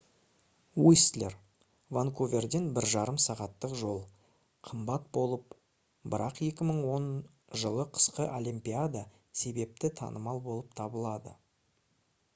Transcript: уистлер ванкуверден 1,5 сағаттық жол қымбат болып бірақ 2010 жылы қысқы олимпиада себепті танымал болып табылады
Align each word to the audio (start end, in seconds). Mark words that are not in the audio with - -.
уистлер 0.83 1.33
ванкуверден 1.97 2.63
1,5 2.77 3.19
сағаттық 3.25 3.75
жол 3.81 3.99
қымбат 4.69 5.05
болып 5.17 5.53
бірақ 6.15 6.41
2010 6.55 7.05
жылы 7.65 7.85
қысқы 7.99 8.25
олимпиада 8.39 9.03
себепті 9.43 9.93
танымал 10.01 10.41
болып 10.49 10.73
табылады 10.81 11.35